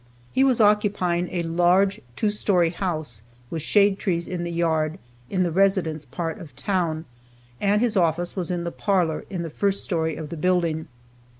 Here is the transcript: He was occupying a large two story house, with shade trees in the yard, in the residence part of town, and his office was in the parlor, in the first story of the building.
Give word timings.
He 0.33 0.43
was 0.43 0.59
occupying 0.59 1.29
a 1.29 1.43
large 1.43 2.01
two 2.15 2.31
story 2.31 2.71
house, 2.71 3.21
with 3.51 3.61
shade 3.61 3.99
trees 3.99 4.27
in 4.27 4.43
the 4.43 4.51
yard, 4.51 4.97
in 5.29 5.43
the 5.43 5.51
residence 5.51 6.05
part 6.05 6.39
of 6.39 6.55
town, 6.55 7.05
and 7.59 7.81
his 7.83 7.95
office 7.95 8.35
was 8.35 8.49
in 8.49 8.63
the 8.63 8.71
parlor, 8.71 9.25
in 9.29 9.43
the 9.43 9.51
first 9.51 9.83
story 9.83 10.15
of 10.15 10.29
the 10.29 10.37
building. 10.37 10.87